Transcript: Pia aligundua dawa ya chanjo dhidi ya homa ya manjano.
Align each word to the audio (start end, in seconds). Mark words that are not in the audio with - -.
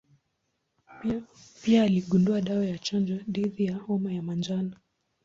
Pia 1.61 1.83
aligundua 1.83 2.41
dawa 2.41 2.65
ya 2.65 2.77
chanjo 2.77 3.17
dhidi 3.29 3.65
ya 3.65 3.77
homa 3.77 4.13
ya 4.13 4.21
manjano. 4.21 4.77